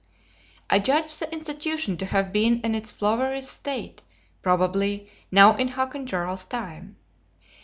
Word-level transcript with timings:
I 0.67 0.79
judge 0.79 1.17
the 1.17 1.31
institution 1.31 1.95
to 1.97 2.07
have 2.07 2.33
been 2.33 2.59
in 2.61 2.73
its 2.73 2.91
floweriest 2.91 3.51
state, 3.51 4.01
probably 4.41 5.11
now 5.29 5.55
in 5.55 5.67
Hakon 5.67 6.07
Jarl's 6.07 6.43
time. 6.43 6.95